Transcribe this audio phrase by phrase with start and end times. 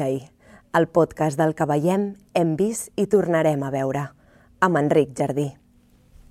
[0.00, 0.20] Veure-hi,
[0.78, 4.06] el podcast del que veiem, hem vist i tornarem a veure,
[4.64, 5.50] amb Enric Jardí.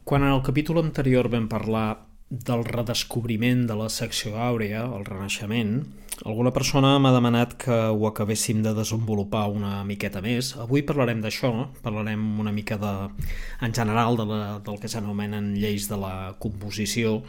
[0.10, 5.80] Quan en el capítol anterior vam parlar del redescobriment de la secció àurea, el renaixement,
[6.26, 10.52] alguna persona m'ha demanat que ho acabéssim de desenvolupar una miqueta més.
[10.62, 12.94] Avui parlarem d'això, parlarem una mica de,
[13.66, 17.22] en general de la, del que s'anomenen lleis de la composició,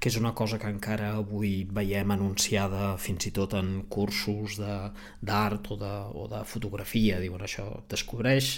[0.00, 5.70] que és una cosa que encara avui veiem anunciada fins i tot en cursos d'art
[5.70, 7.20] o, de, o de fotografia.
[7.22, 8.56] Diuen això, descobreix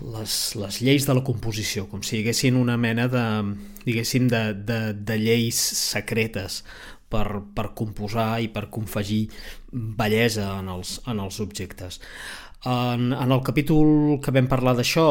[0.00, 3.24] les, les lleis de la composició, com si hi haguessin una mena de,
[3.84, 6.62] diguéssim, de, de, de lleis secretes
[7.10, 9.26] per, per composar i per confegir
[9.72, 12.00] bellesa en els, en els objectes.
[12.66, 15.06] En, en el capítol que vam parlar d'això,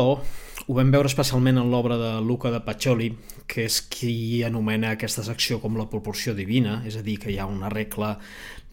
[0.68, 3.12] ho vam veure especialment en l'obra de Luca de Pacioli,
[3.48, 7.40] que és qui anomena aquesta secció com la proporció divina, és a dir, que hi
[7.40, 8.17] ha una regla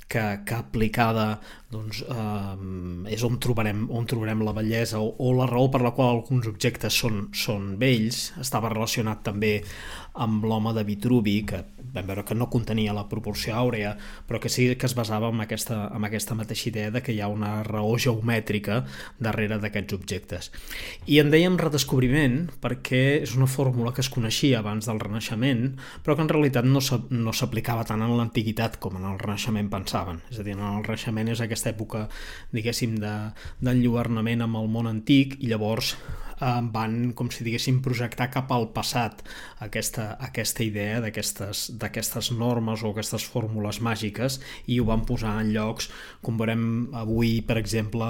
[0.08, 1.40] que, que aplicada
[1.74, 5.94] doncs, eh, és on trobarem, on trobarem la bellesa o, o la raó per la
[5.96, 8.28] qual alguns objectes són, són vells.
[8.40, 9.56] Estava relacionat també
[10.14, 13.94] amb l'home de Vitruvi, que vam veure que no contenia la proporció àurea,
[14.28, 17.20] però que sí que es basava en aquesta, en aquesta mateixa idea de que hi
[17.22, 18.82] ha una raó geomètrica
[19.18, 20.50] darrere d'aquests objectes.
[21.10, 25.74] I en dèiem redescobriment perquè és una fórmula que es coneixia abans del Renaixement,
[26.06, 26.82] però que en realitat no
[27.34, 30.20] s'aplicava tant en l'antiguitat com en el Renaixement pensaven.
[30.30, 32.08] És a dir, en el Renaixement és aquesta època,
[32.54, 33.14] diguéssim, de,
[34.42, 35.94] amb el món antic i llavors
[36.40, 39.22] van, com si diguéssim, projectar cap al passat
[39.64, 45.90] aquesta, aquesta idea d'aquestes normes o aquestes fórmules màgiques i ho van posar en llocs
[46.24, 46.64] com veurem
[46.96, 48.06] avui, per exemple,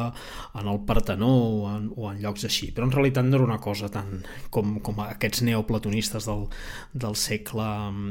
[0.55, 2.71] en el Partenó o en, o en llocs així.
[2.75, 4.23] Però en realitat no era una cosa tan
[4.55, 6.47] com, com aquests neoplatonistes del,
[6.93, 7.69] del, segle,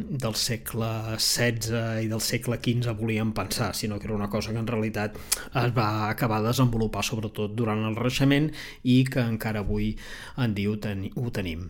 [0.09, 4.61] del segle XVI i del segle XV volien pensar, sinó que era una cosa que
[4.61, 8.51] en realitat es va acabar de desenvolupar sobretot durant el Renaixement
[8.83, 9.93] i que encara avui
[10.37, 11.69] en diu ten, ho tenim.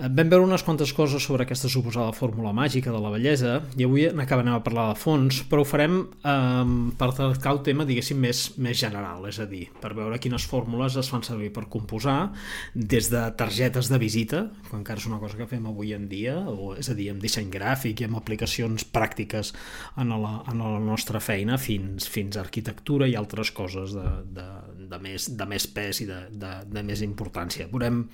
[0.00, 4.06] Vam veure unes quantes coses sobre aquesta suposada fórmula màgica de la bellesa i avui
[4.16, 8.40] n'acabarem a parlar de fons, però ho farem eh, per tractar el tema, diguéssim, més,
[8.56, 12.30] més general, és a dir, per veure quines fórmules es fan servir per composar,
[12.72, 16.38] des de targetes de visita, que encara és una cosa que fem avui en dia,
[16.48, 19.52] o, és a dir, amb disseny gràfic i amb aplicacions pràctiques
[20.00, 24.48] en la, en la nostra feina, fins, fins a arquitectura i altres coses de, de,
[24.90, 27.68] de, més, de més pes i de, de, de més importància.
[27.72, 28.04] Veurem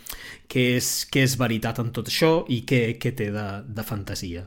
[0.50, 4.46] què és, què és veritat en tot això i què, què té de, de fantasia.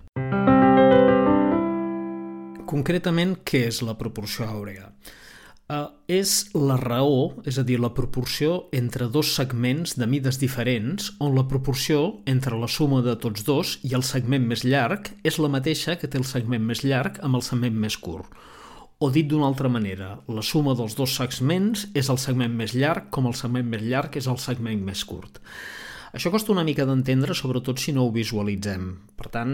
[2.69, 4.91] Concretament, què és la proporció àurea?
[5.69, 11.11] Uh, és la raó, és a dir, la proporció entre dos segments de mides diferents,
[11.22, 15.38] on la proporció entre la suma de tots dos i el segment més llarg és
[15.38, 18.34] la mateixa que té el segment més llarg amb el segment més curt.
[19.00, 23.06] O dit d'una altra manera, la suma dels dos segments és el segment més llarg
[23.16, 25.40] com el segment més llarg és el segment més curt.
[26.12, 28.90] Això costa una mica d'entendre, sobretot si no ho visualitzem.
[29.16, 29.54] Per tant,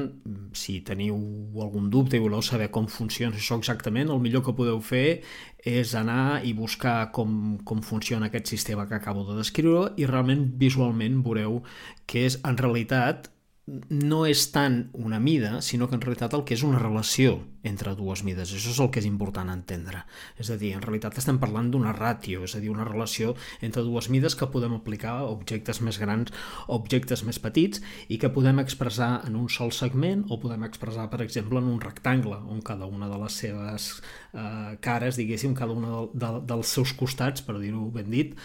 [0.58, 1.20] si teniu
[1.62, 5.20] algun dubte i voleu saber com funciona això exactament, el millor que podeu fer
[5.62, 10.48] és anar i buscar com, com funciona aquest sistema que acabo de descriure i realment
[10.58, 11.62] visualment veureu
[12.10, 13.30] que és en realitat
[13.66, 17.96] no és tant una mida, sinó que en realitat el que és una relació entre
[17.98, 18.52] dues mides.
[18.54, 20.04] Això és el que és important entendre.
[20.38, 23.34] És a dir, en realitat estem parlant d'una ràtio, és a dir, una relació
[23.66, 26.30] entre dues mides que podem aplicar a objectes més grans
[26.68, 31.08] o objectes més petits i que podem expressar en un sol segment o podem expressar,
[31.10, 35.74] per exemple, en un rectangle, on cada una de les seves eh, cares, diguéssim, cada
[35.74, 38.38] una de, de, dels seus costats, per dir-ho ben dit,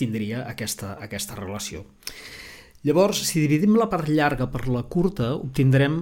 [0.00, 1.84] tindria aquesta, aquesta relació.
[2.82, 6.00] Llavors, si dividim la part llarga per la curta, obtindrem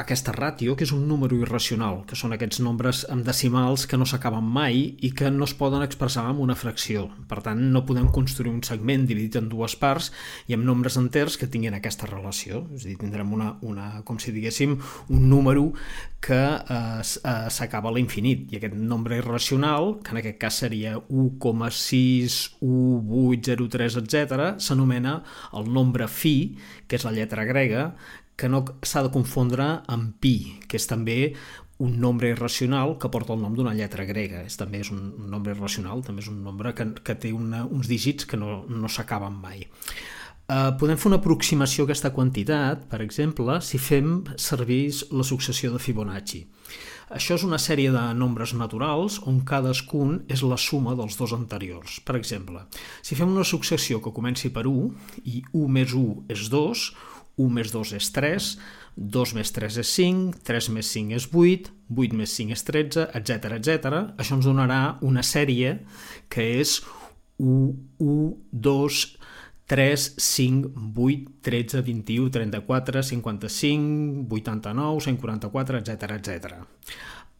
[0.00, 4.06] aquesta ràtio, que és un número irracional, que són aquests nombres amb decimals que no
[4.08, 7.10] s'acaben mai i que no es poden expressar amb una fracció.
[7.28, 10.10] Per tant, no podem construir un segment dividit en dues parts
[10.48, 12.66] i amb nombres enters que tinguin aquesta relació.
[12.72, 14.78] És a dir, tindrem una, una com si diguéssim,
[15.12, 15.72] un número
[16.22, 18.52] que eh, eh, s'acaba a l'infinit.
[18.52, 24.14] I aquest nombre irracional, que en aquest cas seria 1,61803, etc.,
[24.62, 25.22] s'anomena
[25.58, 26.56] el nombre fi,
[26.88, 27.94] que és la lletra grega,
[28.42, 30.36] que no s'ha de confondre amb pi,
[30.66, 31.18] que és també
[31.82, 34.42] un nombre irracional que porta el nom d'una lletra grega.
[34.46, 37.90] És, també és un, nombre irracional, també és un nombre que, que té una, uns
[37.90, 39.64] dígits que no, no s'acaben mai.
[40.52, 44.84] Uh, podem fer una aproximació a aquesta quantitat, per exemple, si fem servir
[45.14, 46.42] la successió de Fibonacci.
[47.12, 52.00] Això és una sèrie de nombres naturals on cadascun és la suma dels dos anteriors.
[52.06, 52.64] Per exemple,
[53.04, 56.86] si fem una successió que comenci per 1 i 1 més 1 és 2,
[57.42, 58.48] 1 més 2 és 3,
[58.96, 63.08] 2 més 3 és 5, 3 més 5 és 8, 8 més 5 és 13,
[63.18, 63.98] etc etc.
[64.20, 65.78] Això ens donarà una sèrie
[66.32, 66.78] que és
[67.42, 69.02] 1, 1, 2,
[69.72, 76.52] 3, 5, 8, 13, 21, 34, 55, 89, 144, etc etc.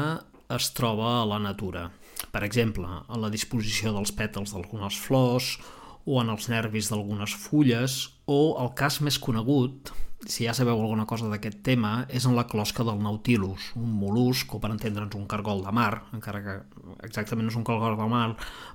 [0.56, 1.90] es troba a la natura.
[2.32, 5.58] Per exemple, a la disposició dels pètals d'algunes flors
[6.06, 9.92] o en els nervis d'algunes fulles o el cas més conegut,
[10.26, 14.54] si ja sabeu alguna cosa d'aquest tema, és en la closca del nautilus, un molusc,
[14.54, 16.56] o per entendre'ns un cargol de mar, encara que
[17.06, 18.28] exactament no és un cargol de mar,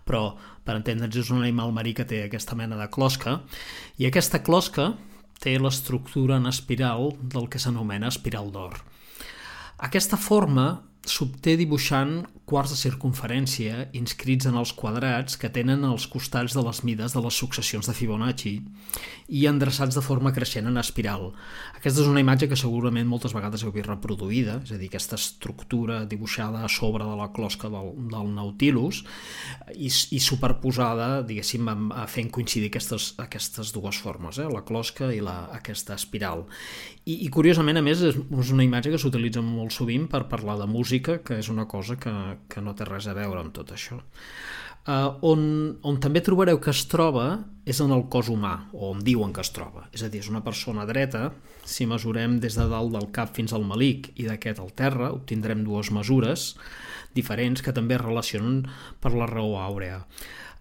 [0.05, 0.35] però
[0.65, 3.39] per entendre'ns és un animal marí que té aquesta mena de closca,
[3.97, 4.91] i aquesta closca
[5.39, 8.81] té l'estructura en espiral del que s'anomena espiral d'or.
[9.88, 16.53] Aquesta forma s'obté dibuixant quarts de circunferència inscrits en els quadrats que tenen als costats
[16.55, 18.53] de les mides de les successions de Fibonacci
[19.27, 21.33] i endreçats de forma creixent en espiral.
[21.75, 25.19] Aquesta és una imatge que segurament moltes vegades heu vist reproduïda, és a dir, aquesta
[25.19, 29.03] estructura dibuixada a sobre de la closca del, del Nautilus
[29.75, 31.67] i, i superposada, diguéssim,
[32.07, 34.47] fent coincidir aquestes, aquestes dues formes, eh?
[34.47, 36.47] la closca i la, aquesta espiral.
[37.03, 40.57] I, I curiosament, a més, és, és una imatge que s'utilitza molt sovint per parlar
[40.63, 42.15] de música, que és una cosa que,
[42.49, 43.99] que no té res a veure amb tot això.
[44.87, 45.41] Uh, on,
[45.83, 47.25] on també trobareu que es troba
[47.67, 49.89] és en el cos humà, o on diuen que es troba.
[49.91, 51.33] És a dir, és una persona dreta,
[51.67, 55.65] si mesurem des de dalt del cap fins al malic i d'aquest al terra, obtindrem
[55.67, 56.53] dues mesures
[57.17, 58.61] diferents que també es relacionen
[59.03, 60.05] per la raó àurea.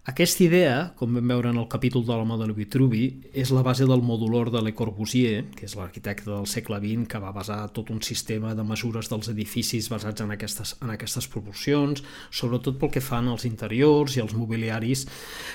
[0.07, 3.01] Aquesta idea, com vam veure en el capítol de l'home del Vitruvi,
[3.35, 7.19] és la base del modulor de Le Corbusier, que és l'arquitecte del segle XX que
[7.19, 12.05] va basar tot un sistema de mesures dels edificis basats en aquestes, en aquestes proporcions,
[12.31, 15.03] sobretot pel que fan als interiors i als mobiliaris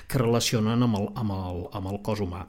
[0.05, 2.45] que relacionen amb el, amb el, amb el cos humà.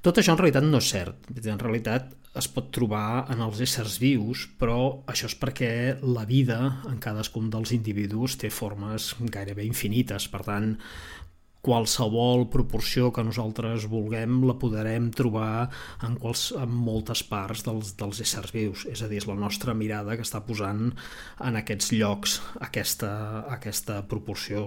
[0.00, 1.28] Tot això en realitat no és cert.
[1.44, 2.08] En realitat
[2.40, 5.68] es pot trobar en els éssers vius, però això és perquè
[6.02, 10.26] la vida en cadascun dels individus té formes gairebé infinites.
[10.32, 10.72] Per tant,
[11.64, 15.70] qualsevol proporció que nosaltres vulguem la podrem trobar
[16.04, 18.84] en, quals, en moltes parts dels, dels éssers vius.
[18.90, 20.90] És a dir, és la nostra mirada que està posant
[21.44, 23.10] en aquests llocs aquesta,
[23.54, 24.66] aquesta proporció.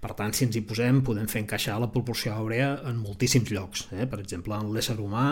[0.00, 3.86] Per tant, si ens hi posem, podem fer encaixar la proporció àurea en moltíssims llocs.
[3.92, 4.08] Eh?
[4.08, 5.26] Per exemple, en l'ésser humà,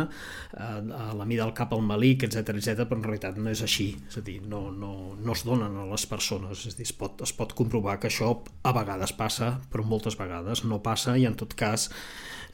[0.53, 3.65] eh, a la mida del cap al malic, etc etc, però en realitat no és
[3.65, 3.89] així.
[4.11, 6.67] És a dir, no, no, no es donen a les persones.
[6.67, 8.35] És a dir, es pot, es pot comprovar que això
[8.67, 11.91] a vegades passa, però moltes vegades no passa passa i en tot cas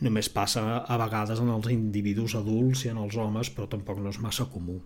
[0.03, 4.11] només passa a vegades en els individus adults i en els homes, però tampoc no
[4.11, 4.81] és massa comú.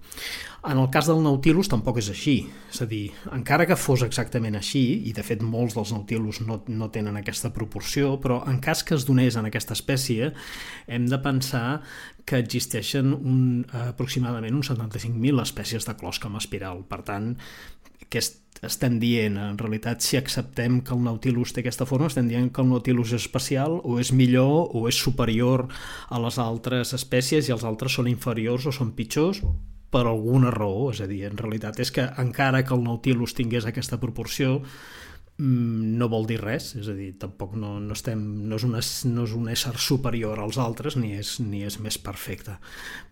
[0.69, 2.35] En el cas del Nautilus tampoc és així,
[2.69, 6.61] és a dir, encara que fos exactament així, i de fet molts dels Nautilus no,
[6.69, 10.35] no tenen aquesta proporció, però en cas que es donés en aquesta espècie,
[10.87, 11.81] hem de pensar
[12.29, 16.85] que existeixen un, aproximadament uns 75.000 espècies de closca amb espiral.
[16.85, 17.39] Per tant,
[18.11, 18.21] que
[18.65, 22.63] estem dient, en realitat, si acceptem que el Nautilus té aquesta forma, estem dient que
[22.63, 25.67] el Nautilus és especial, o és millor, o és superior
[26.09, 29.43] a les altres espècies, i els altres són inferiors o són pitjors,
[29.91, 33.67] per alguna raó, és a dir, en realitat és que encara que el Nautilus tingués
[33.69, 34.59] aquesta proporció,
[35.39, 38.83] mm, no vol dir res, és a dir, tampoc no, no, estem, no, és una,
[39.13, 42.59] no és un ésser superior als altres ni és, ni és més perfecte.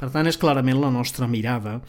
[0.00, 1.80] Per tant, és clarament la nostra mirada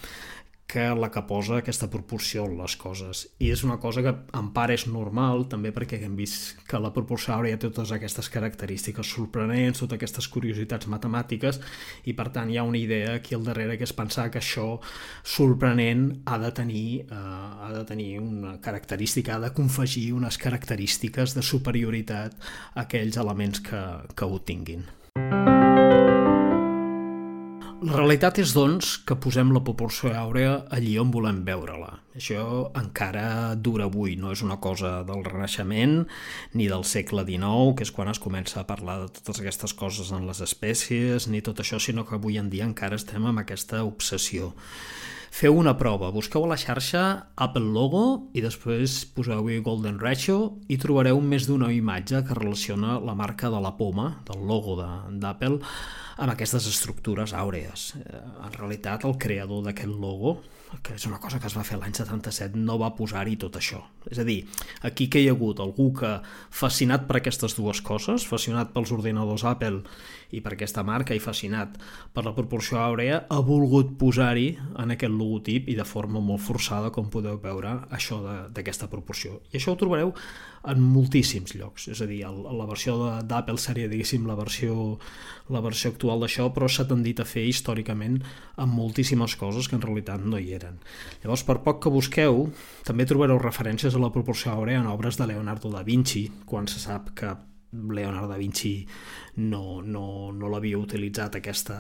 [0.67, 3.25] que la que posa aquesta proporció en les coses.
[3.39, 6.91] I és una cosa que en part és normal, també perquè hem vist que la
[6.95, 11.61] proporció àurea té totes aquestes característiques sorprenents, totes aquestes curiositats matemàtiques,
[12.09, 14.67] i per tant hi ha una idea aquí al darrere que és pensar que això
[15.21, 21.37] sorprenent ha de tenir, eh, ha de tenir una característica, ha de confegir unes característiques
[21.37, 22.35] de superioritat
[22.73, 24.85] a aquells elements que, que ho tinguin.
[27.83, 31.89] La realitat és, doncs, que posem la proporció àurea allí on volem veure-la.
[32.15, 35.97] Això encara dura avui, no és una cosa del Renaixement
[36.55, 40.13] ni del segle XIX, que és quan es comença a parlar de totes aquestes coses
[40.15, 43.83] en les espècies, ni tot això, sinó que avui en dia encara estem amb aquesta
[43.83, 44.53] obsessió.
[45.35, 47.01] Feu una prova, busqueu a la xarxa
[47.43, 53.17] Apple Logo i després poseu-hi Golden Ratio i trobareu més d'una imatge que relaciona la
[53.19, 55.59] marca de la poma, del logo d'Apple,
[56.15, 57.93] amb aquestes estructures àurees.
[57.99, 60.37] Eh, en realitat, el creador d'aquest logo,
[60.83, 63.81] que és una cosa que es va fer l'any 77, no va posar-hi tot això.
[64.11, 64.43] És a dir,
[64.85, 66.11] aquí que hi ha hagut algú que,
[66.53, 69.83] fascinat per aquestes dues coses, fascinat pels ordinadors Apple
[70.35, 71.77] i per aquesta marca i fascinat
[72.13, 74.47] per la proporció àurea, ha volgut posar-hi
[74.81, 78.19] en aquest logotip i de forma molt forçada, com podeu veure, això
[78.53, 79.39] d'aquesta proporció.
[79.51, 80.13] I això ho trobareu
[80.65, 81.87] en moltíssims llocs.
[81.93, 84.97] És a dir, el, la versió d'Apple seria, diguéssim, la versió,
[85.53, 88.19] la versió actual d'això, però s'ha tendit a fer històricament
[88.61, 90.79] amb moltíssimes coses que en realitat no hi eren.
[91.23, 92.47] Llavors, per poc que busqueu,
[92.87, 96.81] també trobareu referències a la proporció àurea en obres de Leonardo da Vinci, quan se
[96.81, 97.33] sap que
[97.75, 98.85] Leonardo da Vinci
[99.37, 101.77] no, no, no l'havia utilitzat aquesta,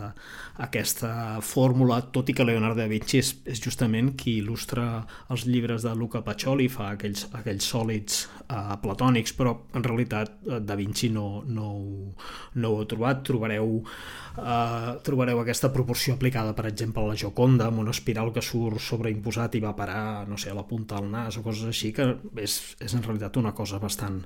[0.65, 1.11] aquesta
[1.45, 5.93] fórmula, tot i que Leonardo da Vinci és, és justament qui il·lustra els llibres de
[5.95, 11.43] Luca Pacioli, fa aquells, aquells sòlids uh, platònics, però en realitat uh, da Vinci no,
[11.47, 11.69] no,
[12.55, 13.23] no ho ha trobat.
[13.25, 18.43] Trobareu, uh, trobareu aquesta proporció aplicada, per exemple, a la Joconda, amb una espiral que
[18.43, 21.93] surt sobreimposat i va parar, no sé, a la punta del nas o coses així,
[21.95, 22.09] que
[22.43, 24.21] és, és en realitat una cosa bastant,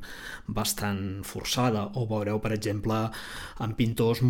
[0.47, 1.85] bastant forçada.
[1.99, 3.05] O veureu, per exemple,
[3.59, 4.21] en pintors...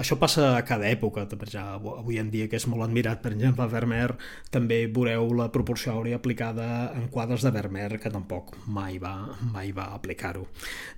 [0.00, 3.66] Això passa a cada època, ja avui en dia que és molt admirat, per exemple,
[3.70, 4.14] Vermeer,
[4.54, 9.14] també veureu la proporció àurea aplicada en quadres de Vermeer, que tampoc mai va,
[9.52, 10.46] mai va aplicar-ho.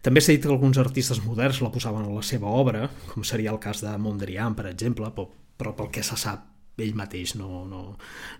[0.02, 3.50] També s'ha dit que alguns artistes moderns la posaven a la seva obra, com seria
[3.54, 5.28] el cas de Mondrian, per exemple, però,
[5.58, 6.46] però pel que se sap
[6.80, 7.80] ell mateix no, no,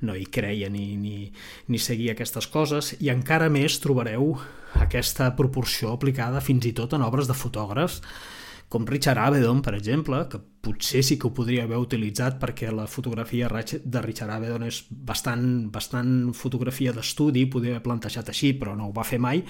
[0.06, 1.26] no hi creia ni, ni,
[1.68, 2.94] ni seguia aquestes coses.
[3.04, 4.32] I encara més trobareu
[4.80, 8.00] aquesta proporció aplicada fins i tot en obres de fotògrafs
[8.70, 12.84] com Richard Avedon, per exemple, que potser sí que ho podria haver utilitzat perquè la
[12.86, 18.90] fotografia de Richard Avedon és bastant, bastant fotografia d'estudi, podria haver plantejat així, però no
[18.90, 19.40] ho va fer mai,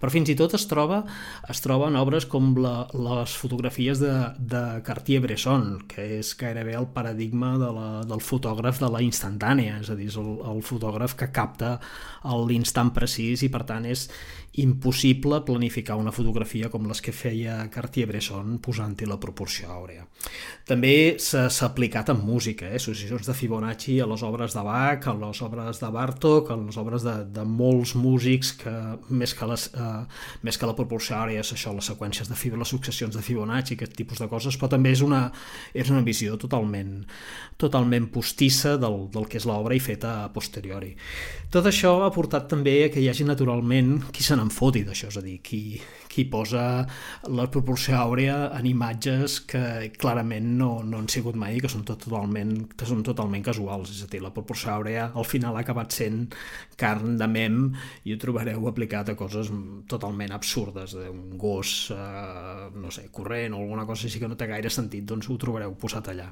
[0.00, 1.04] però fins i tot es troba,
[1.48, 6.90] es troba en obres com la, les fotografies de, de Cartier-Bresson, que és gairebé el
[6.92, 11.16] paradigma de la, del fotògraf de la instantània, és a dir, és el, el fotògraf
[11.16, 11.78] que capta
[12.46, 14.08] l'instant precís i per tant és
[14.56, 20.06] impossible planificar una fotografia com les que feia Cartier-Bresson posant-hi la proporció àurea.
[20.66, 22.80] També s'ha aplicat en música, eh?
[22.80, 26.78] associacions de Fibonacci a les obres de Bach, a les obres de Bartók, a les
[26.82, 28.72] obres de, de molts músics que
[29.08, 30.00] més que, les, eh,
[30.42, 33.76] més que la proporció àrea és això, les seqüències de Fibonacci, les successions de Fibonacci,
[33.76, 35.28] aquest tipus de coses, però també és una,
[35.70, 36.96] és una visió totalment,
[37.62, 40.96] totalment postissa del, del que és l'obra i feta a posteriori.
[41.54, 45.14] Tot això ha portat també a que hi hagi naturalment qui se n'en foti d'això,
[45.14, 45.62] és a dir, qui,
[46.16, 46.86] qui posa
[47.28, 52.00] la proporció àurea en imatges que clarament no, no han sigut mai que són tot,
[52.06, 53.92] totalment, que són totalment casuals.
[53.92, 56.24] És a dir, la proporció àurea al final ha acabat sent
[56.80, 57.60] carn de mem
[58.08, 59.52] i ho trobareu aplicat a coses
[59.90, 64.48] totalment absurdes, un gos, eh, no sé, corrent o alguna cosa així que no té
[64.48, 66.30] gaire sentit, doncs ho trobareu posat allà.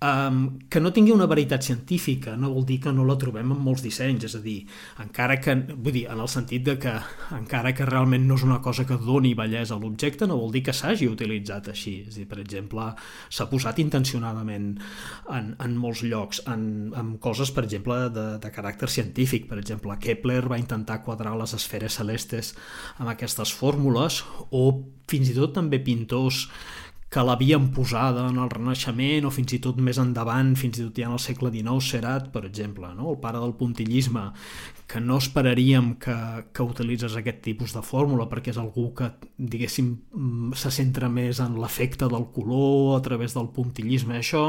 [0.00, 3.58] Um, que no tingui una veritat científica no vol dir que no la trobem en
[3.60, 4.62] molts dissenys, és a dir,
[5.04, 6.94] encara que, vull dir, en el sentit de que
[7.36, 10.64] encara que realment no és una cosa que doni bellesa a l'objecte, no vol dir
[10.64, 11.98] que s'hagi utilitzat així.
[12.08, 12.88] És a dir, per exemple,
[13.28, 14.72] s'ha posat intencionadament
[15.36, 16.64] en, en molts llocs, en,
[16.96, 19.50] en coses, per exemple, de, de caràcter científic.
[19.52, 22.54] Per exemple, Kepler va intentar quadrar les esferes celestes
[22.96, 24.70] amb aquestes fórmules, o
[25.10, 26.46] fins i tot també pintors
[27.10, 30.98] que l'havien posada en el Renaixement o fins i tot més endavant, fins i tot
[31.02, 33.08] ja en el segle XIX, Serat, per exemple, no?
[33.10, 34.28] el pare del puntillisme,
[34.90, 36.14] que no esperaríem que,
[36.54, 41.38] que utilitzes aquest tipus de fórmula perquè és algú que, diguéssim, mm, se centra més
[41.42, 44.44] en l'efecte del color a través del puntillisme i això,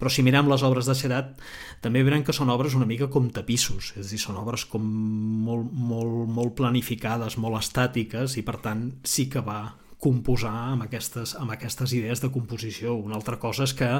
[0.00, 1.36] però si mirem les obres de Serat
[1.84, 4.84] també veurem que són obres una mica com tapissos, és a dir, són obres com
[4.84, 9.60] molt, molt, molt planificades, molt estàtiques i per tant sí que va
[10.00, 12.96] composar amb aquestes, amb aquestes idees de composició.
[12.96, 13.90] Una altra cosa és que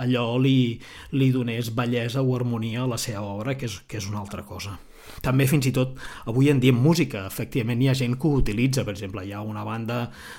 [0.00, 0.80] allò li,
[1.14, 4.46] li donés bellesa o harmonia a la seva obra, que és, que és una altra
[4.46, 4.78] cosa.
[5.24, 5.98] També fins i tot
[6.30, 9.34] avui en dia en música, efectivament hi ha gent que ho utilitza, per exemple, hi
[9.36, 9.98] ha una banda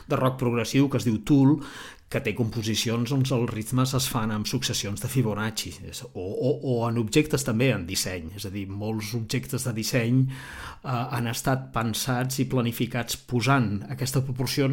[0.10, 1.60] de rock progressiu que es diu Tool,
[2.16, 5.74] que té composicions on els ritmes es fan amb successions de Fibonacci
[6.14, 10.22] o, o, o en objectes també en disseny, és a dir, molts objectes de disseny
[10.24, 14.70] eh, han estat pensats i planificats posant aquesta proporció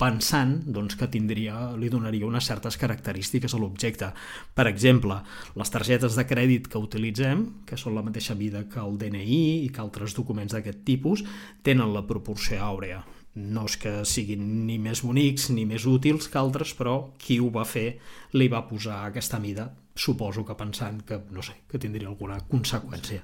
[0.00, 4.08] pensant doncs, que tindria, li donaria unes certes característiques a l'objecte.
[4.56, 5.20] Per exemple,
[5.60, 9.68] les targetes de crèdit que utilitzem, que són la mateixa mida que el DNI i
[9.68, 11.28] que altres documents d'aquest tipus,
[11.60, 16.38] tenen la proporció àurea no és que siguin ni més bonics ni més útils que
[16.40, 18.00] altres, però qui ho va fer
[18.34, 23.22] li va posar aquesta mida, suposo que pensant que, no sé, que tindria alguna conseqüència.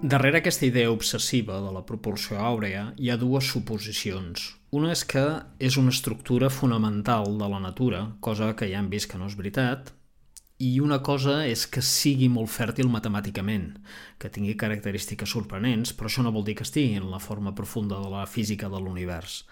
[0.00, 4.46] Darrere aquesta idea obsessiva de la proporció àurea hi ha dues suposicions.
[4.72, 5.24] Una és que
[5.60, 9.36] és una estructura fonamental de la natura, cosa que ja hem vist que no és
[9.36, 9.92] veritat,
[10.60, 13.70] i una cosa és que sigui molt fèrtil matemàticament,
[14.20, 18.00] que tingui característiques sorprenents, però això no vol dir que estigui en la forma profunda
[18.02, 19.44] de la física de l'univers.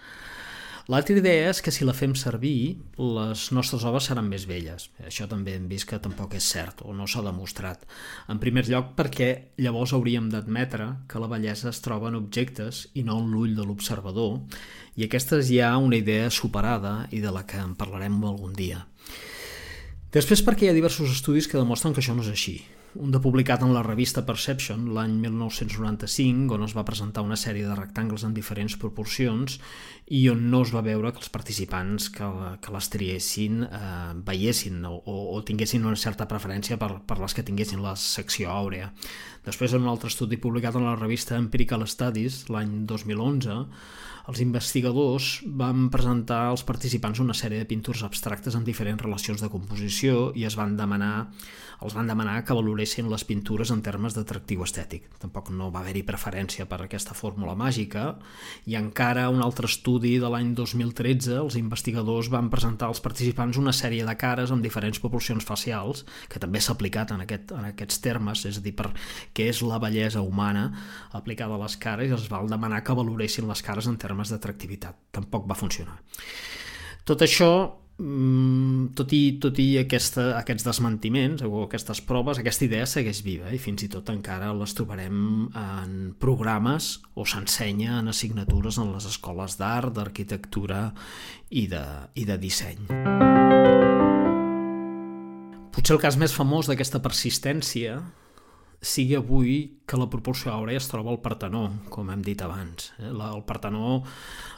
[0.89, 4.87] L'altra idea és que si la fem servir, les nostres obres seran més velles.
[5.05, 7.83] Això també hem vist que tampoc és cert, o no s'ha demostrat.
[8.29, 9.29] En primer lloc perquè
[9.61, 13.65] llavors hauríem d'admetre que la bellesa es troba en objectes i no en l'ull de
[13.65, 14.39] l'observador,
[14.97, 18.87] i aquesta és ja una idea superada i de la que en parlarem algun dia.
[20.09, 22.55] Després perquè hi ha diversos estudis que demostren que això no és així.
[22.97, 27.67] Un de publicat en la revista Perception l'any 1995, on es va presentar una sèrie
[27.67, 29.59] de rectangles en diferents proporcions
[30.09, 32.25] i on no es va veure que els participants que,
[32.57, 33.83] que les triessin eh,
[34.25, 38.89] veiessin o, o tinguessin una certa preferència per, per les que tinguessin la secció àurea.
[39.45, 43.61] Després, en un altre estudi publicat en la revista Empirical Studies l'any 2011,
[44.29, 49.49] els investigadors van presentar als participants una sèrie de pintures abstractes amb diferents relacions de
[49.49, 51.31] composició i es van demanar,
[51.81, 55.07] els van demanar que valoressin les pintures en termes d'atractiu estètic.
[55.23, 58.19] Tampoc no va haver-hi preferència per aquesta fórmula màgica
[58.69, 63.73] i encara un altre estudi de l'any 2013 els investigadors van presentar als participants una
[63.73, 68.03] sèrie de cares amb diferents proporcions facials que també s'ha aplicat en, aquest, en aquests
[68.05, 68.91] termes, és a dir, per
[69.33, 70.69] què és la bellesa humana
[71.17, 74.31] aplicada a les cares i els van demanar que valoressin les cares en termes termes
[74.33, 74.95] d'atractivitat.
[75.11, 75.99] Tampoc va funcionar.
[77.05, 82.85] Tot això, mm, tot i, tot i aquesta, aquests desmentiments o aquestes proves, aquesta idea
[82.85, 88.77] segueix viva i fins i tot encara les trobarem en programes o s'ensenya en assignatures
[88.77, 90.93] en les escoles d'art, d'arquitectura
[91.49, 92.85] i, de, i de disseny.
[95.71, 98.01] Potser el cas més famós d'aquesta persistència
[98.81, 99.55] sigui avui
[99.89, 102.93] que la proporció àurea es troba al Partenó, com hem dit abans.
[102.99, 104.03] Eh, el Partenó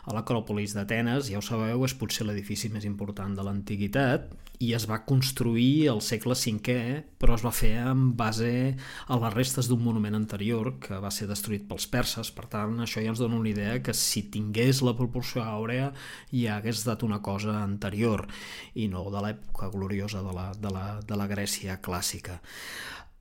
[0.06, 4.30] a l'Acròpolis d'Atenes, ja ho sabeu, és potser l'edifici més important de l'antiguitat
[4.62, 6.76] i es va construir al segle V,
[7.18, 8.76] però es va fer en base
[9.08, 12.30] a les restes d'un monument anterior que va ser destruït pels perses.
[12.30, 15.90] Per tant, això ja ens dona una idea que si tingués la proporció àurea
[16.30, 18.28] ja hagués estat una cosa anterior
[18.76, 22.38] i no de l'època gloriosa de la, de la, de la Grècia clàssica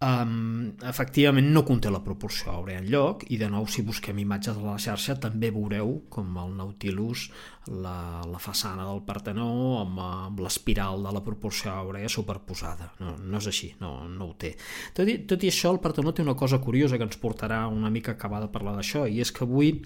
[0.00, 4.56] um, efectivament no conté la proporció àurea en lloc i de nou si busquem imatges
[4.56, 7.28] de la xarxa també veureu com el Nautilus
[7.68, 9.50] la, la façana del Partenó
[9.82, 12.90] amb, amb l'espiral de la proporció àurea superposada.
[13.02, 14.54] No, no és així, no, no ho té.
[14.96, 17.92] Tot i, tot i això el Partenó té una cosa curiosa que ens portarà una
[17.92, 19.76] mica acabada a parlar d'això i és que avui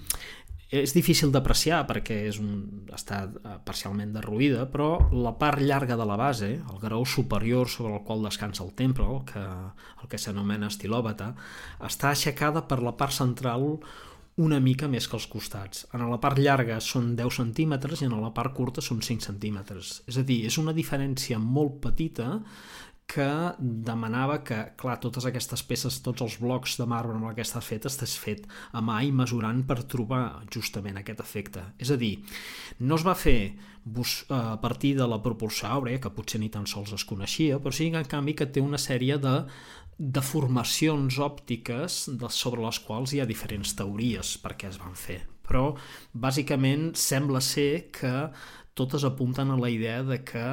[0.82, 6.06] és difícil d'apreciar perquè és un, està eh, parcialment derruïda, però la part llarga de
[6.08, 10.20] la base, el graó superior sobre el qual descansa el temple, el que, el que
[10.20, 11.34] s'anomena estilòbata,
[11.84, 13.78] està aixecada per la part central
[14.36, 15.84] una mica més que els costats.
[15.94, 20.00] En la part llarga són 10 centímetres i en la part curta són 5 centímetres.
[20.10, 22.40] És a dir, és una diferència molt petita
[23.06, 23.26] que
[23.58, 27.84] demanava que, clar, totes aquestes peces, tots els blocs de marbre amb què està fet,
[27.86, 31.62] estàs fet a mà i mesurant per trobar justament aquest efecte.
[31.78, 32.16] És a dir,
[32.80, 33.54] no es va fer
[34.32, 37.90] a partir de la proporció àurea, que potser ni tan sols es coneixia, però sí
[37.92, 39.34] en canvi que té una sèrie de
[39.98, 41.98] deformacions òptiques
[42.34, 45.20] sobre les quals hi ha diferents teories per què es van fer.
[45.44, 45.74] Però,
[46.16, 48.14] bàsicament, sembla ser que
[48.74, 50.46] totes apunten a la idea de que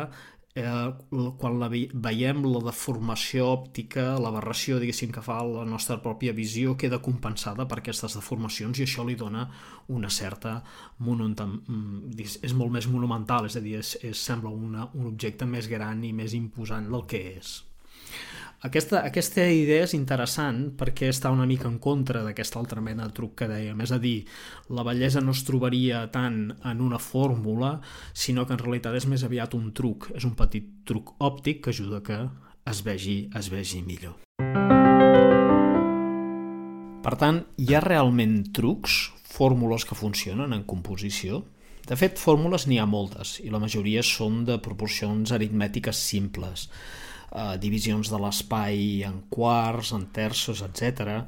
[0.55, 0.91] eh,
[1.39, 7.01] quan la veiem la deformació òptica, l'aberració, diguéssim, que fa la nostra pròpia visió, queda
[7.03, 9.47] compensada per aquestes deformacions i això li dona
[9.89, 10.61] una certa
[10.99, 15.67] mm, és molt més monumental, és a dir, és, és, sembla una, un objecte més
[15.71, 17.70] gran i més imposant del que és.
[18.62, 23.15] Aquesta, aquesta idea és interessant perquè està una mica en contra d'aquesta altra mena de
[23.17, 24.19] truc que dèiem, és a dir,
[24.69, 27.80] la bellesa no es trobaria tant en una fórmula,
[28.13, 31.74] sinó que en realitat és més aviat un truc, és un petit truc òptic que
[31.74, 32.21] ajuda que
[32.69, 34.19] es vegi, es vegi millor.
[37.02, 41.47] Per tant, hi ha realment trucs, fórmules que funcionen en composició?
[41.89, 46.69] De fet, fórmules n'hi ha moltes, i la majoria són de proporcions aritmètiques simples
[47.32, 51.24] eh, divisions de l'espai en quarts, en terços, etc.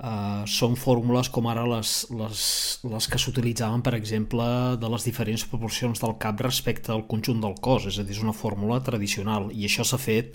[0.00, 2.42] Eh, són fórmules com ara les, les,
[2.88, 4.46] les que s'utilitzaven, per exemple,
[4.80, 8.24] de les diferents proporcions del cap respecte al conjunt del cos, és a dir, és
[8.24, 10.32] una fórmula tradicional, i això s'ha fet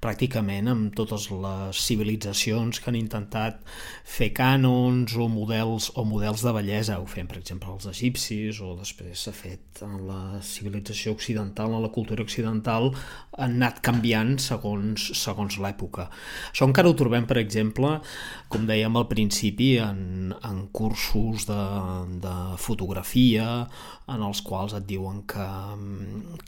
[0.00, 3.58] pràcticament amb totes les civilitzacions que han intentat
[4.08, 6.96] fer cànons o models o models de bellesa.
[7.00, 11.84] Ho fem, per exemple, els egipcis o després s'ha fet en la civilització occidental, en
[11.84, 12.90] la cultura occidental,
[13.36, 16.08] han anat canviant segons, segons l'època.
[16.50, 17.98] Això encara ho trobem, per exemple,
[18.48, 21.62] com dèiem al principi, en, en cursos de,
[22.22, 23.66] de fotografia,
[24.10, 25.46] en els quals et diuen que,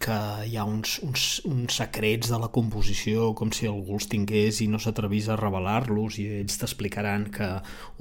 [0.03, 4.61] que hi ha uns, uns, uns secrets de la composició com si algú els tingués
[4.65, 7.49] i no s'atrevís a revelar-los i ells t'explicaran que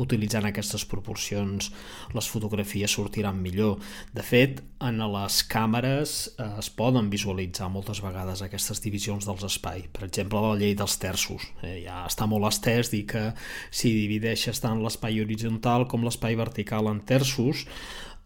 [0.02, 1.72] utilitzant aquestes proporcions
[2.16, 3.78] les fotografies sortiran millor.
[4.16, 9.88] De fet, en les càmeres eh, es poden visualitzar moltes vegades aquestes divisions dels espais.
[9.94, 11.46] Per exemple, la llei dels terços.
[11.62, 13.28] Eh, ja està molt estès dir que
[13.70, 13.94] si
[14.42, 17.66] divideixes tant l'espai horitzontal com l'espai vertical en terços,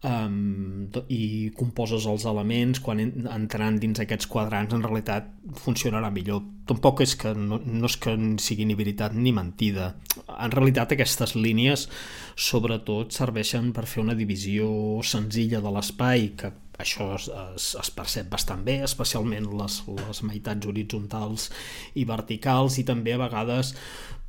[0.02, 5.28] um, i composes els elements quan entraran dins aquests quadrants en realitat
[5.60, 6.42] funcionarà millor.
[6.66, 9.94] Tampoc és que no, no és que sigui ni veritat ni mentida.
[10.38, 11.88] En realitat aquestes línies
[12.36, 14.68] sobretot serveixen per fer una divisió
[15.02, 20.68] senzilla de l'espai que això es, es, es percep bastant bé, especialment les, les meitats
[20.68, 21.48] horitzontals
[21.96, 23.72] i verticals i també a vegades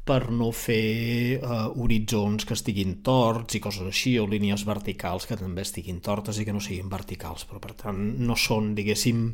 [0.07, 5.37] per no fer eh, horitzons que estiguin torts i coses així, o línies verticals que
[5.39, 9.27] també estiguin tortes i que no siguin verticals, però per tant no són, diguéssim,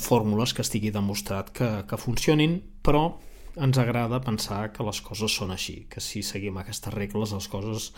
[0.00, 3.06] fórmules que estigui demostrat que, que funcionin, però
[3.56, 7.90] ens agrada pensar que les coses són així, que si seguim aquestes regles les coses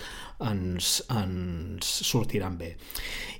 [0.42, 2.74] ens, ens sortiran bé.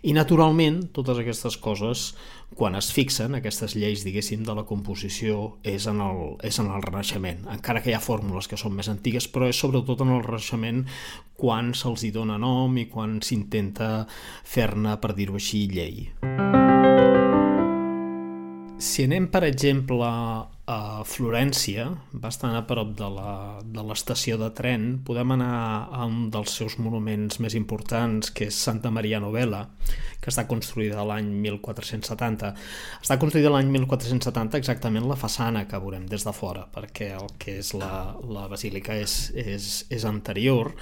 [0.06, 2.12] I naturalment, totes aquestes coses,
[2.54, 6.86] quan es fixen, aquestes lleis, diguéssim, de la composició, és en el, és en el
[6.86, 7.48] Renaixement.
[7.50, 10.84] Encara que hi ha fórmules que són més antigues, però és sobretot en el Renaixement
[11.34, 14.06] quan se'ls hi dona nom i quan s'intenta
[14.46, 16.12] fer-ne, per dir-ho així, llei.
[18.78, 20.06] Si anem, per exemple,
[20.64, 25.56] a Florència, bastant a prop de l'estació de, de tren, podem anar
[25.92, 29.66] a un dels seus monuments més importants, que és Santa Maria Novella,
[30.24, 32.54] que està construïda l'any 1470.
[33.02, 37.58] Està construïda l'any 1470 exactament la façana que veurem des de fora, perquè el que
[37.60, 40.72] és la, la basílica és, és, és anterior.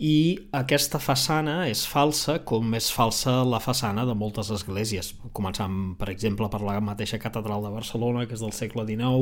[0.00, 6.08] I aquesta façana és falsa com és falsa la façana de moltes esglésies, començant per
[6.10, 9.19] exemple per la mateixa catedral de Barcelona que és del segle XIX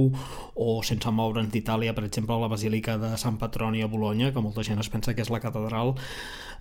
[0.54, 4.66] o sense moure'ns d'Itàlia, per exemple la basílica de Sant Petroni a Bologna que molta
[4.66, 5.96] gent es pensa que és la catedral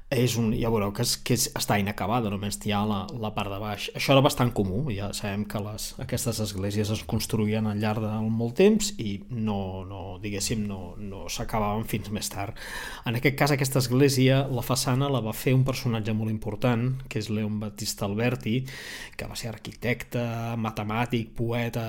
[0.07, 3.33] és un, ja veureu que, és, que és, està inacabada, només hi ha la, la
[3.35, 3.89] part de baix.
[3.99, 8.13] Això era bastant comú, ja sabem que les, aquestes esglésies es construïen al llarg de
[8.31, 12.55] molt temps i no, no diguéssim, no, no s'acabaven fins més tard.
[13.03, 17.19] En aquest cas, aquesta església, la façana la va fer un personatge molt important, que
[17.19, 18.61] és Leon Battista Alberti,
[19.19, 20.23] que va ser arquitecte,
[20.63, 21.83] matemàtic, poeta,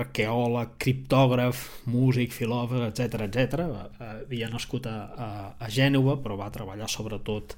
[0.00, 1.62] arqueòleg, criptògraf,
[1.94, 3.64] músic, filòsof, etc etc.
[4.02, 5.30] Havia nascut a, a,
[5.62, 7.51] a Gènova, però va treballar sobretot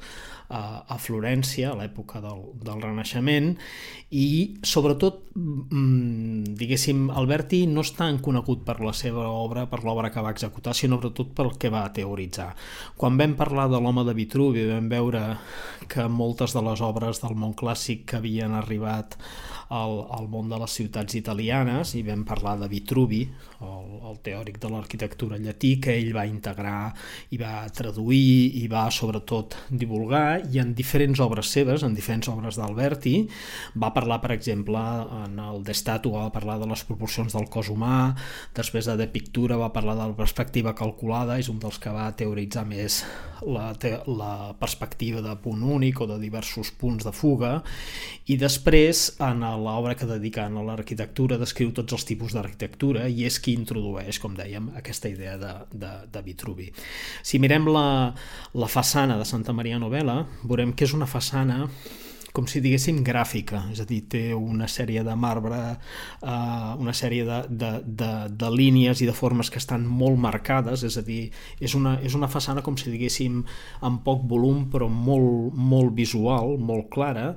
[0.48, 3.54] a, a Florència a l'època del, del Renaixement
[4.14, 4.26] i
[4.64, 10.22] sobretot mm, diguéssim Alberti no és tan conegut per la seva obra, per l'obra que
[10.24, 12.52] va executar sinó sobretot pel que va teoritzar.
[12.96, 15.24] Quan vam parlar de l'home de Vitruvi vam veure
[15.88, 19.18] que moltes de les obres del món clàssic que havien arribat
[19.68, 23.22] al, al món de les ciutats italianes i vam parlar de Vitruvi,
[23.64, 26.92] el, el teòric de l'arquitectura llatí, que ell va integrar
[27.33, 30.42] i va traduir i va sobretot divulgar.
[30.53, 33.16] I en diferents obres seves, en diferents obres d'Alberti,
[33.81, 34.81] va parlar, per exemple,
[35.24, 38.14] en el D'Estatu va parlar de les proporcions del cos humà,
[38.57, 42.11] després de De Pictura va parlar de la perspectiva calculada, és un dels que va
[42.16, 43.03] teoritzar més
[43.44, 43.72] la,
[44.07, 47.55] la perspectiva de punt únic o de diversos punts de fuga,
[48.27, 53.40] i després, en l'obra que dedica a l'arquitectura, descriu tots els tipus d'arquitectura i és
[53.40, 56.70] qui introdueix, com dèiem, aquesta idea de, de, de Vitruvi.
[57.22, 58.14] Si mirem la,
[58.54, 61.64] la façana de Santa Maria Novella, veurem que és una façana
[62.35, 67.23] com si diguéssim gràfica, és a dir, té una sèrie de marbre, eh, una sèrie
[67.29, 71.29] de, de, de, de línies i de formes que estan molt marcades, és a dir,
[71.62, 73.37] és una, és una façana com si diguéssim
[73.87, 77.37] amb poc volum però molt, molt visual, molt clara.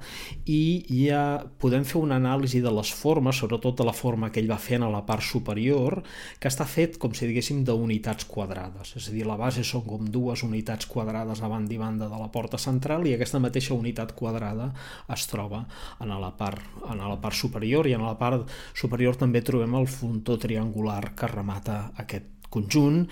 [0.50, 1.22] I ja
[1.62, 4.82] podem fer una anàlisi de les formes, sobretot de la forma que ell va fent
[4.82, 6.00] a la part superior,
[6.42, 10.10] que està fet com si diguéssim d'unitats quadrades, és a dir, la base són com
[10.10, 14.18] dues unitats quadrades a banda i banda de la porta central i aquesta mateixa unitat
[14.18, 14.72] quadrada
[15.14, 15.66] es troba
[16.04, 19.88] en la part, en la part superior i en la part superior també trobem el
[19.92, 23.06] frontó triangular que remata aquest conjunt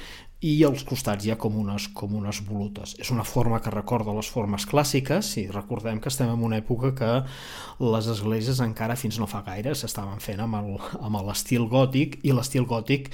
[0.46, 2.94] i als costats hi ha com unes, com unes volutes.
[3.02, 6.92] És una forma que recorda les formes clàssiques i recordem que estem en una època
[6.98, 7.12] que
[7.82, 13.10] les esglésies encara fins no fa gaire s'estaven fent amb l'estil gòtic i l'estil gòtic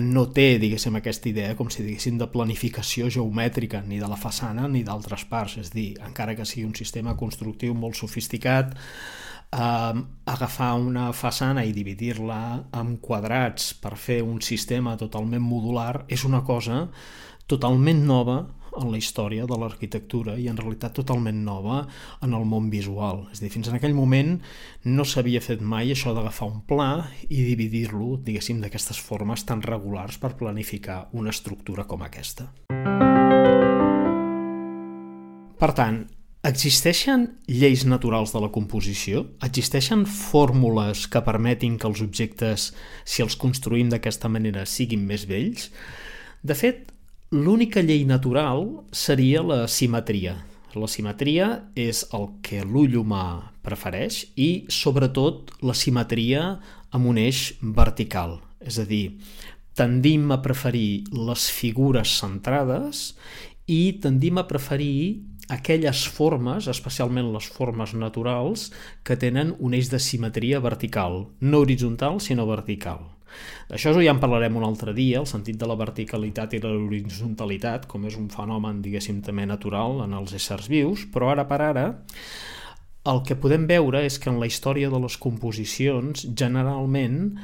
[0.00, 4.68] no té, diguéssim, aquesta idea, com si diguéssim, de planificació geomètrica, ni de la façana
[4.68, 5.58] ni d'altres parts.
[5.60, 8.74] És dir, encara que sigui un sistema constructiu molt sofisticat,
[9.52, 12.40] eh, agafar una façana i dividir-la
[12.72, 16.88] en quadrats per fer un sistema totalment modular és una cosa
[17.46, 18.38] totalment nova
[18.80, 21.82] en la història de l'arquitectura i en realitat totalment nova
[22.24, 23.26] en el món visual.
[23.32, 24.36] És a dir, fins en aquell moment
[24.84, 26.90] no s'havia fet mai això d'agafar un pla
[27.28, 32.50] i dividir-lo, diguéssim, d'aquestes formes tan regulars per planificar una estructura com aquesta.
[35.54, 36.02] Per tant,
[36.44, 39.24] existeixen lleis naturals de la composició?
[39.46, 42.72] Existeixen fórmules que permetin que els objectes,
[43.04, 45.70] si els construïm d'aquesta manera, siguin més vells?
[46.44, 46.90] De fet,
[47.34, 48.60] L'única llei natural
[48.94, 50.36] seria la simetria.
[50.78, 56.44] La simetria és el que l'ull humà prefereix i, sobretot, la simetria
[56.94, 58.36] amb un eix vertical.
[58.62, 59.16] És a dir,
[59.74, 63.02] tendim a preferir les figures centrades
[63.66, 68.68] i tendim a preferir aquelles formes, especialment les formes naturals,
[69.02, 73.13] que tenen un eix de simetria vertical, no horitzontal, sinó vertical.
[73.68, 78.04] D'això ja en parlarem un altre dia, el sentit de la verticalitat i l'horizontalitat, com
[78.08, 81.86] és un fenomen, diguéssim, també natural en els éssers vius, però ara per ara
[83.04, 87.34] el que podem veure és que en la història de les composicions, generalment,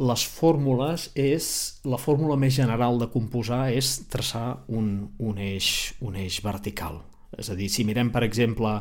[0.00, 1.48] les fórmules és,
[1.86, 7.02] la fórmula més general de composar és traçar un, un, eix, un eix vertical.
[7.38, 8.78] És a dir, si mirem, per exemple,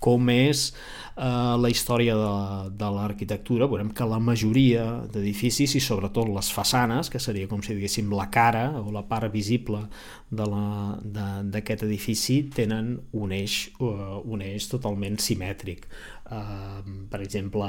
[0.00, 0.70] com és
[1.20, 2.32] eh, la història de,
[2.80, 7.76] de l'arquitectura, veurem que la majoria d'edificis i sobretot les façanes, que seria com si
[7.76, 9.82] diguéssim la cara o la part visible
[10.30, 15.84] d'aquest edifici, tenen un eix, uh, un eix totalment simètric.
[16.30, 17.68] Uh, per exemple,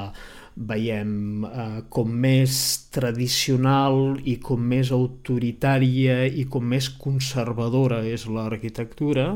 [0.54, 2.54] veiem uh, com més
[2.94, 9.34] tradicional i com més autoritària i com més conservadora és l'arquitectura,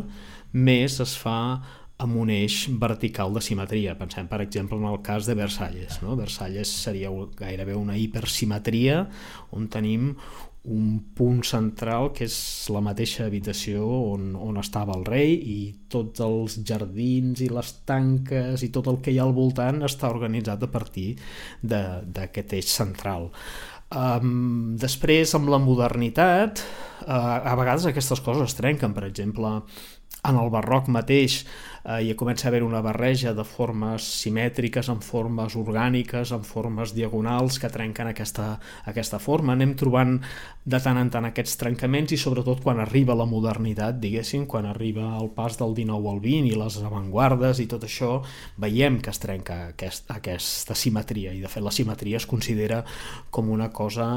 [0.55, 1.41] més es fa
[2.03, 3.95] amb un eix vertical de simetria.
[3.97, 6.01] Pensem, per exemple, en el cas de Versalles.
[6.03, 6.17] No?
[6.19, 9.07] Versalles seria gairebé una hipersimetria
[9.57, 10.13] on tenim
[10.67, 12.37] un punt central que és
[12.75, 15.59] la mateixa habitació on, on estava el rei i
[15.93, 20.11] tots els jardins i les tanques i tot el que hi ha al voltant està
[20.11, 21.13] organitzat a partir
[21.63, 23.31] d'aquest eix central.
[23.95, 26.65] Um, després, amb la modernitat,
[27.07, 28.97] uh, a vegades aquestes coses es trenquen.
[28.97, 29.61] Per exemple,
[30.27, 31.45] en el barroc mateix
[31.87, 36.93] eh, ja comença a haver una barreja de formes simètriques, en formes orgàniques, en formes
[36.97, 38.57] diagonals que trenquen aquesta,
[38.91, 39.55] aquesta forma.
[39.55, 40.19] Anem trobant
[40.67, 45.13] de tant en tant aquests trencaments i sobretot quan arriba la modernitat, diguéssim, quan arriba
[45.21, 48.19] el pas del 19 al 20 i les avantguardes i tot això,
[48.59, 52.83] veiem que es trenca aquest, aquesta simetria i de fet la simetria es considera
[53.31, 54.09] com una cosa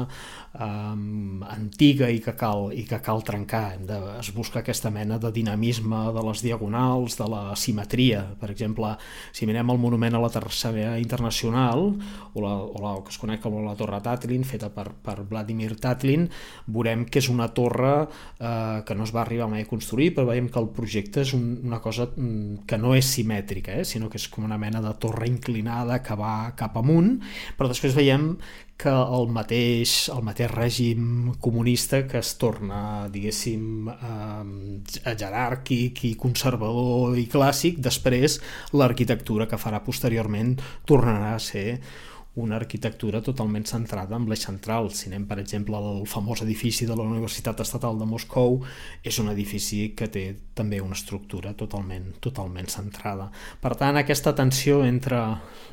[0.58, 3.78] um, antiga i que cal, i que cal trencar.
[3.86, 8.22] De, es busca aquesta mena de dinamisme de les diagonals, de la simetria.
[8.40, 8.94] Per exemple,
[9.36, 11.84] si mirem el monument a la Tercera Internacional,
[12.32, 15.74] o la, o la que es coneix com la Torre Tatlin, feta per, per Vladimir
[15.80, 16.26] Tatlin,
[16.66, 20.30] veurem que és una torre eh, que no es va arribar mai a construir, però
[20.30, 24.10] veiem que el projecte és un, una cosa mm, que no és simètrica, eh, sinó
[24.10, 27.18] que és com una mena de torre inclinada que va cap amunt,
[27.58, 28.32] però després veiem
[28.80, 37.18] que el mateix, el mateix règim comunista que es torna, diguéssim, eh, jeràrquic i conservador
[37.20, 38.38] i clàssic, després
[38.72, 40.56] l'arquitectura que farà posteriorment
[40.88, 41.80] tornarà a ser
[42.38, 44.90] una arquitectura totalment centrada en l'eix central.
[44.94, 48.60] Si anem, per exemple, al famós edifici de la Universitat Estatal de Moscou,
[49.02, 53.30] és un edifici que té també una estructura totalment, totalment centrada.
[53.60, 55.18] Per tant, aquesta tensió entre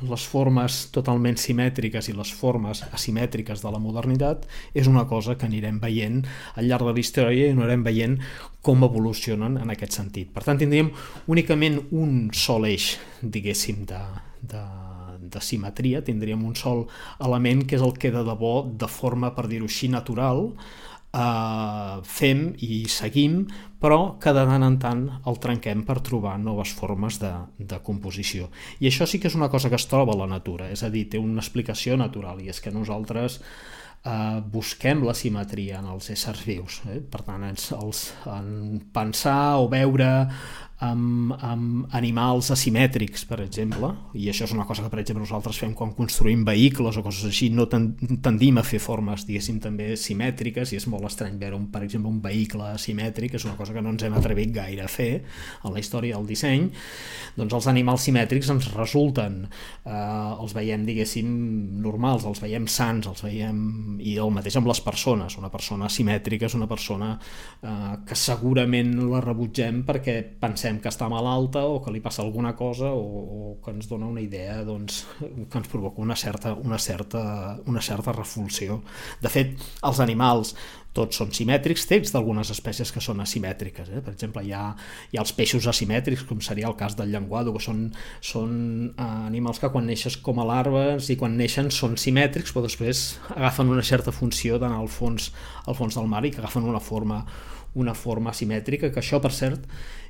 [0.02, 5.46] les formes totalment simètriques i les formes asimètriques de la modernitat és una cosa que
[5.46, 6.24] anirem veient
[6.56, 8.18] al llarg de la història i anirem veient
[8.62, 10.32] com evolucionen en aquest sentit.
[10.34, 10.90] Per tant, tindríem
[11.30, 14.02] únicament un sol eix, diguéssim, de,
[14.42, 14.64] de,
[15.32, 16.86] de simetria, tindríem un sol
[17.20, 20.52] element que és el que de debò, de forma, per dir-ho així, natural,
[21.12, 23.42] eh, fem i seguim,
[23.80, 28.50] però que de tant en tant el trenquem per trobar noves formes de, de composició.
[28.80, 30.90] I això sí que és una cosa que es troba a la natura, és a
[30.90, 33.40] dir, té una explicació natural, i és que nosaltres
[34.04, 36.82] eh, busquem la simetria en els éssers vius.
[36.90, 37.00] Eh?
[37.00, 40.10] Per tant, ens, els, en pensar o veure
[40.84, 45.58] amb, amb animals asimètrics, per exemple, i això és una cosa que, per exemple, nosaltres
[45.58, 50.72] fem quan construïm vehicles o coses així, no tendim a fer formes, diguéssim, també simètriques,
[50.72, 53.82] i és molt estrany veure, un, per exemple, un vehicle asimètric, és una cosa que
[53.82, 55.10] no ens hem atrevit gaire a fer
[55.64, 56.68] en la història del disseny,
[57.38, 59.40] doncs els animals simètrics ens resulten,
[59.82, 61.34] eh, els veiem, diguéssim,
[61.82, 63.98] normals, els veiem sants, els veiem...
[63.98, 68.94] i el mateix amb les persones, una persona asimètrica és una persona eh, que segurament
[69.10, 73.00] la rebutgem perquè pensem pensem que està malalta o que li passa alguna cosa o,
[73.00, 77.80] o que ens dona una idea doncs, que ens provoca una certa, una, certa, una
[77.80, 78.82] certa refulsió.
[79.22, 80.54] De fet, els animals
[80.98, 83.90] tots són simètrics, text d'algunes espècies que són asimètriques.
[83.92, 84.00] Eh?
[84.02, 84.72] Per exemple, hi ha,
[85.12, 87.84] hi ha els peixos asimètrics, com seria el cas del llenguado, que són,
[88.24, 88.56] són
[88.90, 93.04] eh, animals que quan neixes com a larves i quan neixen són simètrics, però després
[93.36, 95.30] agafen una certa funció d'anar al fons,
[95.66, 97.22] al fons del mar i que agafen una forma,
[97.74, 99.66] una forma simètrica, que això, per cert,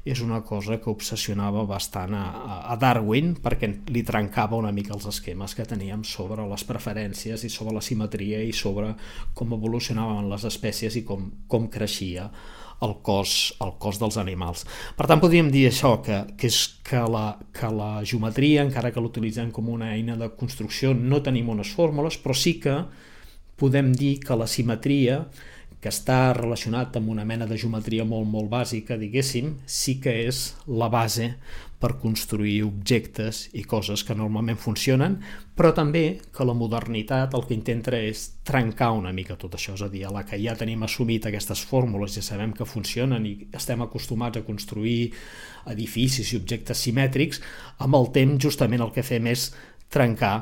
[0.08, 2.24] és una cosa que obsessionava bastant a,
[2.70, 7.50] a Darwin perquè li trencava una mica els esquemes que teníem sobre les preferències i
[7.52, 8.94] sobre la simetria i sobre
[9.34, 12.30] com evolucionaven les espècies i com, com creixia
[12.80, 14.62] el cos, el cos dels animals.
[14.96, 19.02] Per tant, podríem dir això, que, que és que la, que la geometria, encara que
[19.02, 22.76] l'utilitzem com una eina de construcció, no tenim unes fórmules, però sí que
[23.58, 25.24] podem dir que la simetria
[25.78, 30.40] que està relacionat amb una mena de geometria molt, molt bàsica, diguéssim, sí que és
[30.66, 31.36] la base
[31.78, 35.14] per construir objectes i coses que normalment funcionen,
[35.54, 39.84] però també que la modernitat el que intenta és trencar una mica tot això, és
[39.86, 43.36] a dir, a la que ja tenim assumit aquestes fórmules ja sabem que funcionen i
[43.54, 45.12] estem acostumats a construir
[45.70, 47.42] edificis i objectes simètrics,
[47.78, 49.52] amb el temps justament el que fem és
[49.94, 50.34] trencar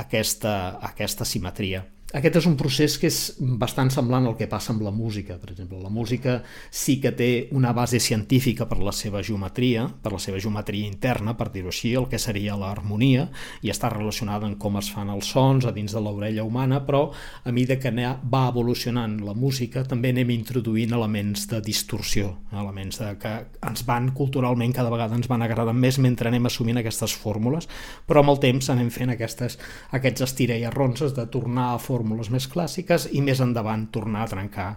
[0.00, 3.18] aquesta, aquesta simetria aquest és un procés que és
[3.60, 5.76] bastant semblant al que passa amb la música, per exemple.
[5.82, 6.38] La música
[6.70, 11.34] sí que té una base científica per la seva geometria, per la seva geometria interna,
[11.36, 13.26] per dir-ho així, el que seria l'harmonia,
[13.60, 17.10] i està relacionada amb com es fan els sons a dins de l'orella humana, però
[17.44, 23.10] a mesura que va evolucionant la música també anem introduint elements de distorsió, elements de,
[23.20, 23.34] que
[23.68, 27.68] ens van culturalment cada vegada ens van agradar més mentre anem assumint aquestes fórmules,
[28.08, 29.58] però amb el temps anem fent aquestes,
[29.92, 34.30] aquests estira i arronses de tornar a fórmules més clàssiques i més endavant tornar a
[34.30, 34.68] trencar,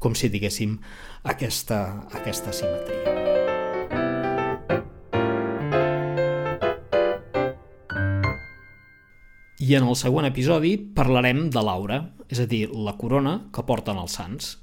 [0.00, 0.78] com si diguéssim,
[1.28, 3.18] aquesta, aquesta simetria.
[9.60, 12.00] I en el següent episodi parlarem de l'aura,
[12.32, 14.54] és a dir, la corona que porten els sants.